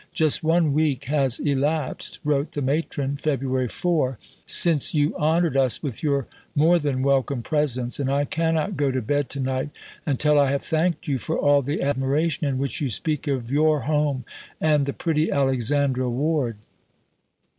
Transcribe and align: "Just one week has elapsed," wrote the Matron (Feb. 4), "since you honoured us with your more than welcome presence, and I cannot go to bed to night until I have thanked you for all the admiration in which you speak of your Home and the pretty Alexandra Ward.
"Just 0.15 0.43
one 0.43 0.73
week 0.73 1.03
has 1.09 1.37
elapsed," 1.37 2.17
wrote 2.23 2.53
the 2.53 2.61
Matron 2.63 3.17
(Feb. 3.21 3.69
4), 3.69 4.17
"since 4.47 4.95
you 4.95 5.15
honoured 5.15 5.55
us 5.55 5.83
with 5.83 6.01
your 6.01 6.25
more 6.55 6.79
than 6.79 7.03
welcome 7.03 7.43
presence, 7.43 7.99
and 7.99 8.09
I 8.09 8.25
cannot 8.25 8.75
go 8.75 8.89
to 8.89 8.99
bed 8.99 9.29
to 9.29 9.39
night 9.39 9.69
until 10.03 10.39
I 10.39 10.49
have 10.49 10.63
thanked 10.63 11.07
you 11.07 11.19
for 11.19 11.37
all 11.37 11.61
the 11.61 11.83
admiration 11.83 12.47
in 12.47 12.57
which 12.57 12.81
you 12.81 12.89
speak 12.89 13.27
of 13.27 13.51
your 13.51 13.81
Home 13.81 14.25
and 14.59 14.87
the 14.87 14.93
pretty 14.93 15.29
Alexandra 15.31 16.09
Ward. 16.09 16.57